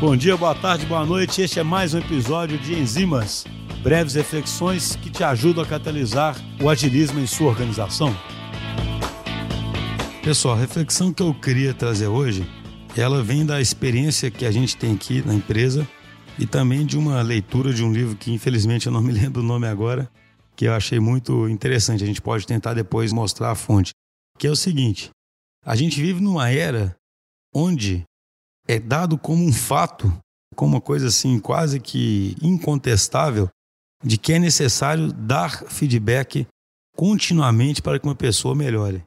[0.00, 1.40] Bom dia, boa tarde, boa noite.
[1.40, 3.44] Este é mais um episódio de Enzimas,
[3.80, 8.14] breves reflexões que te ajudam a catalisar o agilismo em sua organização.
[10.22, 12.44] Pessoal, a reflexão que eu queria trazer hoje,
[12.96, 15.86] ela vem da experiência que a gente tem aqui na empresa
[16.38, 19.46] e também de uma leitura de um livro que infelizmente eu não me lembro o
[19.46, 20.10] nome agora,
[20.56, 22.02] que eu achei muito interessante.
[22.02, 23.92] A gente pode tentar depois mostrar a fonte,
[24.38, 25.10] que é o seguinte:
[25.64, 26.96] a gente vive numa era
[27.54, 28.04] onde
[28.66, 30.12] é dado como um fato,
[30.54, 33.48] como uma coisa assim quase que incontestável,
[34.02, 36.46] de que é necessário dar feedback
[36.96, 39.04] continuamente para que uma pessoa melhore.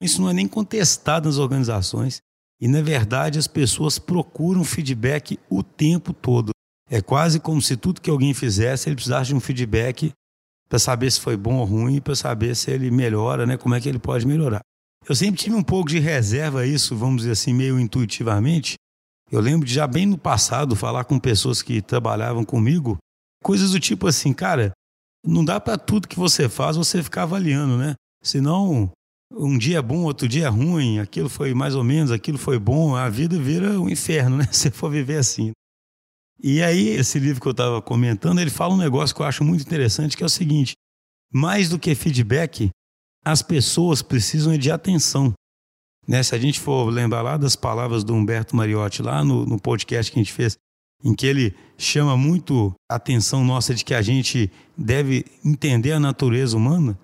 [0.00, 2.20] Isso não é nem contestado nas organizações
[2.60, 6.50] e, na verdade, as pessoas procuram feedback o tempo todo.
[6.90, 10.12] É quase como se tudo que alguém fizesse ele precisasse de um feedback
[10.68, 13.56] para saber se foi bom ou ruim, para saber se ele melhora, né?
[13.56, 14.60] como é que ele pode melhorar.
[15.08, 18.74] Eu sempre tive um pouco de reserva a isso, vamos dizer assim, meio intuitivamente.
[19.30, 22.98] Eu lembro de já bem no passado falar com pessoas que trabalhavam comigo,
[23.42, 24.72] coisas do tipo assim, cara,
[25.24, 27.94] não dá para tudo que você faz você ficar avaliando, né?
[28.22, 28.90] Senão
[29.32, 32.58] um dia é bom, outro dia é ruim, aquilo foi mais ou menos, aquilo foi
[32.58, 34.48] bom, a vida vira um inferno, né?
[34.52, 35.52] Se for viver assim.
[36.40, 39.42] E aí, esse livro que eu estava comentando, ele fala um negócio que eu acho
[39.42, 40.74] muito interessante, que é o seguinte:
[41.32, 42.70] mais do que feedback,
[43.30, 45.34] as pessoas precisam de atenção.
[46.06, 46.22] Né?
[46.22, 50.10] Se a gente for lembrar lá das palavras do Humberto Mariotti, lá no, no podcast
[50.10, 50.56] que a gente fez,
[51.04, 56.00] em que ele chama muito a atenção nossa de que a gente deve entender a
[56.00, 56.98] natureza humana,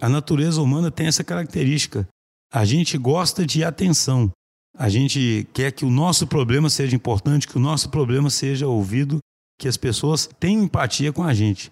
[0.00, 2.08] a natureza humana tem essa característica.
[2.50, 4.30] A gente gosta de atenção.
[4.74, 9.18] A gente quer que o nosso problema seja importante, que o nosso problema seja ouvido,
[9.60, 11.68] que as pessoas tenham empatia com a gente.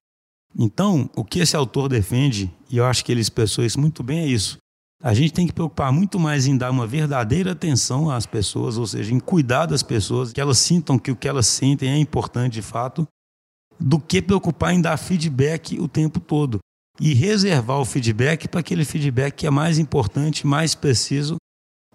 [0.55, 4.21] Então, o que esse autor defende, e eu acho que ele expressou isso muito bem,
[4.21, 4.59] é isso.
[5.03, 8.87] A gente tem que preocupar muito mais em dar uma verdadeira atenção às pessoas, ou
[8.87, 12.55] seja, em cuidar das pessoas, que elas sintam que o que elas sentem é importante
[12.55, 13.07] de fato,
[13.79, 16.59] do que preocupar em dar feedback o tempo todo.
[16.99, 21.37] E reservar o feedback para aquele feedback que é mais importante, mais preciso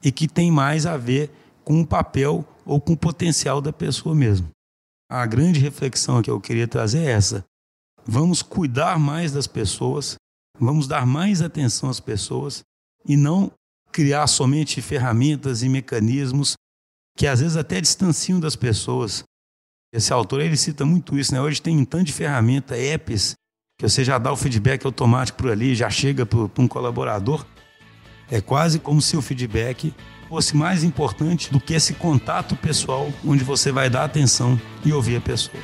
[0.03, 1.31] e que tem mais a ver
[1.63, 4.47] com o papel ou com o potencial da pessoa mesmo.
[5.09, 7.43] A grande reflexão que eu queria trazer é essa.
[8.05, 10.15] Vamos cuidar mais das pessoas,
[10.59, 12.63] vamos dar mais atenção às pessoas
[13.07, 13.51] e não
[13.91, 16.55] criar somente ferramentas e mecanismos
[17.17, 19.23] que às vezes até distanciam das pessoas.
[19.93, 21.41] Esse autor ele cita muito isso, né?
[21.41, 23.35] Hoje tem um tanto de ferramenta, apps,
[23.77, 27.45] que você já dá o feedback automático por ali, já chega para um colaborador.
[28.29, 29.93] É quase como se o feedback
[30.29, 35.17] fosse mais importante do que esse contato pessoal, onde você vai dar atenção e ouvir
[35.17, 35.61] a pessoa.